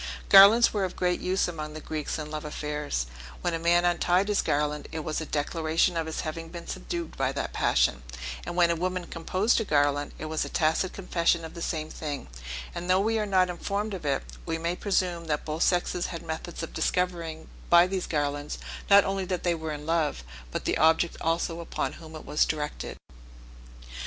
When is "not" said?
13.27-13.47, 18.89-19.05